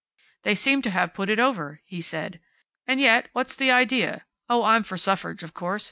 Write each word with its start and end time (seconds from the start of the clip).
"They 0.41 0.55
seem 0.55 0.81
to 0.81 0.89
have 0.89 1.13
put 1.13 1.29
it 1.29 1.37
over," 1.37 1.81
he 1.85 2.01
said. 2.01 2.39
"And 2.87 2.99
yet, 2.99 3.29
what's 3.33 3.55
the 3.55 3.69
idea? 3.69 4.25
Oh, 4.49 4.63
I'm 4.63 4.81
for 4.81 4.97
suffrage, 4.97 5.43
of 5.43 5.53
course. 5.53 5.79